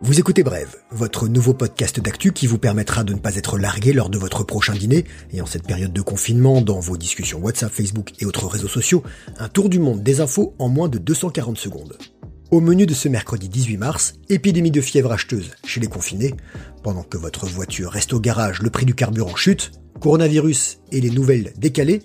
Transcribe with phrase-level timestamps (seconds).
[0.00, 3.92] Vous écoutez Brève, votre nouveau podcast d'actu qui vous permettra de ne pas être largué
[3.92, 5.04] lors de votre prochain dîner.
[5.32, 9.02] Et en cette période de confinement dans vos discussions WhatsApp, Facebook et autres réseaux sociaux,
[9.38, 11.98] un tour du monde des infos en moins de 240 secondes.
[12.50, 16.34] Au menu de ce mercredi 18 mars, épidémie de fièvre acheteuse chez les confinés,
[16.82, 21.10] pendant que votre voiture reste au garage, le prix du carburant chute, coronavirus et les
[21.10, 22.02] nouvelles décalées,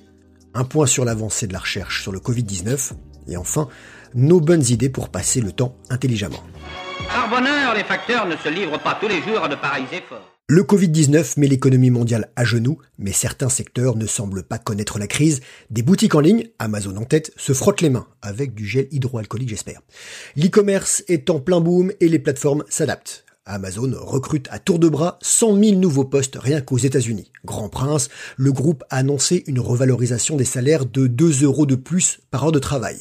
[0.53, 2.91] un point sur l'avancée de la recherche sur le Covid-19,
[3.27, 3.69] et enfin,
[4.15, 6.43] nos bonnes idées pour passer le temps intelligemment.
[7.07, 10.33] Par bonheur, les facteurs ne se livrent pas tous les jours à de pareils efforts.
[10.49, 15.07] Le Covid-19 met l'économie mondiale à genoux, mais certains secteurs ne semblent pas connaître la
[15.07, 15.39] crise.
[15.69, 19.49] Des boutiques en ligne, Amazon en tête, se frottent les mains, avec du gel hydroalcoolique
[19.49, 19.79] j'espère.
[20.35, 23.23] L'e-commerce est en plein boom et les plateformes s'adaptent.
[23.45, 27.31] Amazon recrute à tour de bras 100 000 nouveaux postes rien qu'aux États-Unis.
[27.45, 32.19] Grand Prince, le groupe a annoncé une revalorisation des salaires de 2 euros de plus
[32.31, 32.97] par heure de travail.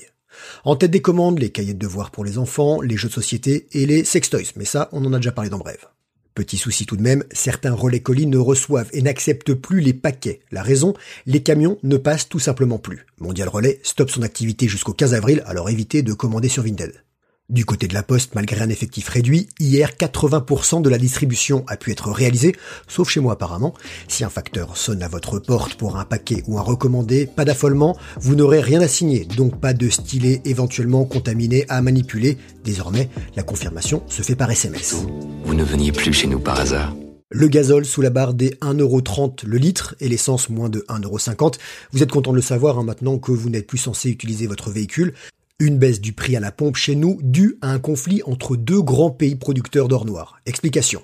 [0.64, 3.66] En tête des commandes, les cahiers de devoirs pour les enfants, les jeux de société
[3.72, 4.52] et les sextoys.
[4.56, 5.86] Mais ça, on en a déjà parlé dans Brève.
[6.34, 10.40] Petit souci tout de même, certains relais colis ne reçoivent et n'acceptent plus les paquets.
[10.50, 10.94] La raison,
[11.26, 13.06] les camions ne passent tout simplement plus.
[13.18, 17.04] Mondial Relais stoppe son activité jusqu'au 15 avril, alors évitez de commander sur Vinted.
[17.52, 21.76] Du côté de la Poste, malgré un effectif réduit, hier 80% de la distribution a
[21.76, 22.56] pu être réalisée,
[22.88, 23.74] sauf chez moi apparemment.
[24.08, 27.94] Si un facteur sonne à votre porte pour un paquet ou un recommandé, pas d'affolement,
[28.18, 32.38] vous n'aurez rien à signer, donc pas de stylet éventuellement contaminé à manipuler.
[32.64, 35.04] Désormais, la confirmation se fait par SMS.
[35.44, 36.96] Vous ne veniez plus chez nous par hasard.
[37.28, 41.56] Le gazole sous la barre des 1,30€ le litre et l'essence moins de 1,50€.
[41.92, 44.70] Vous êtes content de le savoir hein, maintenant que vous n'êtes plus censé utiliser votre
[44.70, 45.12] véhicule.
[45.64, 48.82] Une baisse du prix à la pompe chez nous due à un conflit entre deux
[48.82, 50.40] grands pays producteurs d'or noir.
[50.44, 51.02] Explication.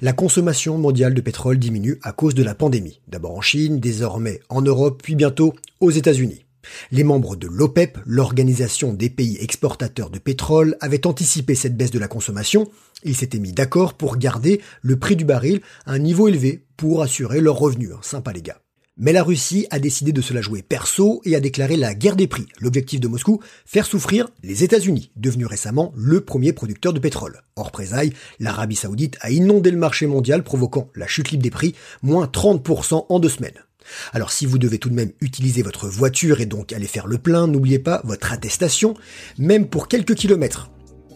[0.00, 3.00] La consommation mondiale de pétrole diminue à cause de la pandémie.
[3.08, 6.44] D'abord en Chine, désormais en Europe, puis bientôt aux États-Unis.
[6.92, 11.98] Les membres de l'OPEP, l'organisation des pays exportateurs de pétrole, avaient anticipé cette baisse de
[11.98, 12.70] la consommation.
[13.02, 17.02] Ils s'étaient mis d'accord pour garder le prix du baril à un niveau élevé pour
[17.02, 17.90] assurer leurs revenus.
[18.02, 18.60] Sympa les gars.
[18.98, 22.16] Mais la Russie a décidé de se la jouer perso et a déclaré la guerre
[22.16, 22.46] des prix.
[22.60, 27.42] L'objectif de Moscou, faire souffrir les États-Unis, devenus récemment le premier producteur de pétrole.
[27.56, 31.74] Hors présaille, l'Arabie saoudite a inondé le marché mondial provoquant la chute libre des prix,
[32.02, 33.66] moins 30% en deux semaines.
[34.14, 37.18] Alors si vous devez tout de même utiliser votre voiture et donc aller faire le
[37.18, 38.94] plein, n'oubliez pas votre attestation,
[39.36, 40.70] même pour quelques kilomètres.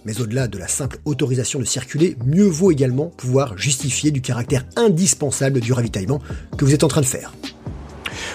[0.04, 4.66] Mais au-delà de la simple autorisation de circuler, mieux vaut également pouvoir justifier du caractère
[4.76, 6.20] indispensable du ravitaillement
[6.58, 7.32] que vous êtes en train de faire.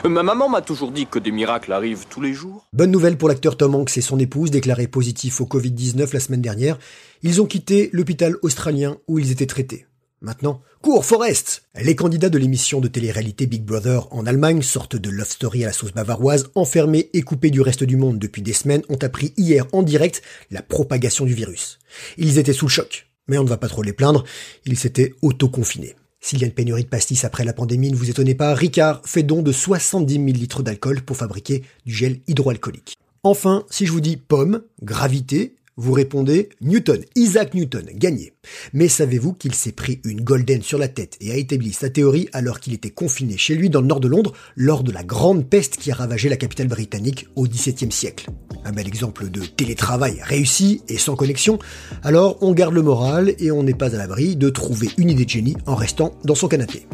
[0.04, 2.68] Ma maman m'a toujours dit que des miracles arrivent tous les jours.
[2.74, 6.42] Bonne nouvelle pour l'acteur Tom Hanks et son épouse, déclarés positifs au Covid-19 la semaine
[6.42, 6.78] dernière.
[7.24, 9.88] Ils ont quitté l'hôpital australien où ils étaient traités.
[10.22, 15.10] Maintenant, cours Forest Les candidats de l'émission de télé-réalité Big Brother en Allemagne, sorte de
[15.10, 18.54] love story à la sauce bavaroise, enfermés et coupés du reste du monde depuis des
[18.54, 21.80] semaines, ont appris hier en direct la propagation du virus.
[22.18, 23.08] Ils étaient sous le choc.
[23.28, 24.24] Mais on ne va pas trop les plaindre,
[24.66, 25.96] ils s'étaient auto-confinés.
[26.26, 29.00] S'il y a une pénurie de pastis après la pandémie, ne vous étonnez pas, Ricard
[29.06, 32.98] fait don de 70 000 litres d'alcool pour fabriquer du gel hydroalcoolique.
[33.22, 38.34] Enfin, si je vous dis pomme, gravité, vous répondez Newton, Isaac Newton, gagné.
[38.74, 42.28] Mais savez-vous qu'il s'est pris une golden sur la tête et a établi sa théorie
[42.34, 45.48] alors qu'il était confiné chez lui dans le nord de Londres lors de la grande
[45.48, 48.32] peste qui a ravagé la capitale britannique au XVIIe siècle?
[48.68, 51.60] Un bel exemple de télétravail réussi et sans connexion.
[52.02, 55.26] Alors on garde le moral et on n'est pas à l'abri de trouver une idée
[55.26, 56.88] de génie en restant dans son canapé.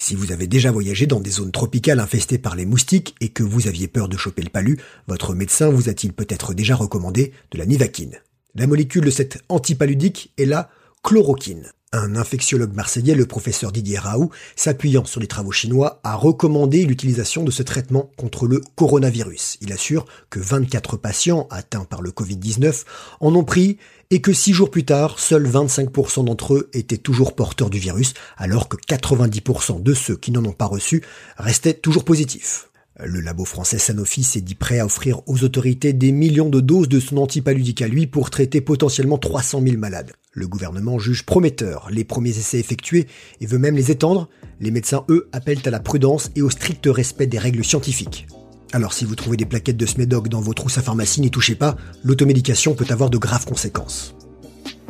[0.00, 3.44] Si vous avez déjà voyagé dans des zones tropicales infestées par les moustiques et que
[3.44, 7.58] vous aviez peur de choper le palu, votre médecin vous a-t-il peut-être déjà recommandé de
[7.58, 8.18] la nivaquine?
[8.56, 10.68] La molécule de cette antipaludique est la
[11.02, 11.72] chloroquine.
[11.94, 17.44] Un infectiologue marseillais, le professeur Didier Raoult, s'appuyant sur les travaux chinois, a recommandé l'utilisation
[17.44, 19.58] de ce traitement contre le coronavirus.
[19.60, 22.84] Il assure que 24 patients atteints par le Covid-19
[23.20, 23.76] en ont pris
[24.10, 28.14] et que 6 jours plus tard, seuls 25% d'entre eux étaient toujours porteurs du virus,
[28.38, 31.02] alors que 90% de ceux qui n'en ont pas reçu
[31.36, 32.70] restaient toujours positifs.
[33.04, 36.88] Le labo français Sanofi s'est dit prêt à offrir aux autorités des millions de doses
[36.88, 40.12] de son antipaludique à lui pour traiter potentiellement 300 000 malades.
[40.34, 43.06] Le gouvernement juge prometteur les premiers essais effectués
[43.42, 44.30] et veut même les étendre.
[44.60, 48.26] Les médecins, eux, appellent à la prudence et au strict respect des règles scientifiques.
[48.72, 51.54] Alors si vous trouvez des plaquettes de Smedoc dans vos trousses à pharmacie, n'y touchez
[51.54, 54.14] pas, l'automédication peut avoir de graves conséquences.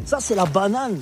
[0.04, 1.00] Ça, c'est la banane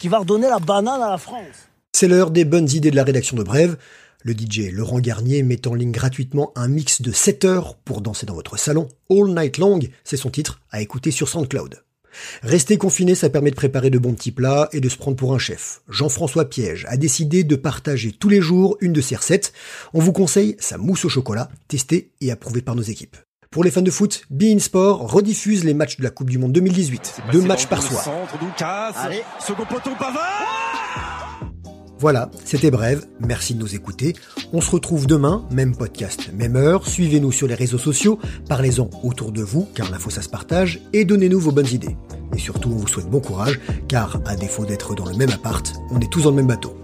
[0.00, 1.68] qui va redonner la banane à la France.
[1.92, 3.76] C'est l'heure des bonnes idées de la rédaction de Brève.
[4.24, 8.26] Le DJ Laurent Garnier met en ligne gratuitement un mix de 7 heures pour danser
[8.26, 8.88] dans votre salon.
[9.08, 11.84] All Night Long, c'est son titre, à écouter sur SoundCloud.
[12.42, 15.34] Rester confiné, ça permet de préparer de bons petits plats et de se prendre pour
[15.34, 15.82] un chef.
[15.88, 19.52] Jean-François Piège a décidé de partager tous les jours une de ses recettes.
[19.94, 23.16] On vous conseille sa mousse au chocolat, testée et approuvée par nos équipes.
[23.50, 26.52] Pour les fans de foot, Bein Sport rediffuse les matchs de la Coupe du Monde
[26.52, 28.08] 2018, deux matchs par soir.
[28.96, 29.22] Allez.
[29.40, 29.90] Second poteau,
[32.02, 34.16] Voilà, c'était bref, merci de nous écouter.
[34.52, 36.84] On se retrouve demain, même podcast, même heure.
[36.84, 38.18] Suivez-nous sur les réseaux sociaux,
[38.48, 41.96] parlez-en autour de vous, car l'info ça se partage, et donnez-nous vos bonnes idées.
[42.34, 45.74] Et surtout, on vous souhaite bon courage, car à défaut d'être dans le même appart,
[45.92, 46.74] on est tous dans le même bateau.